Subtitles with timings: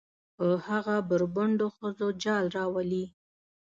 [0.37, 3.05] په هغه بربنډو ښځو جال روالي.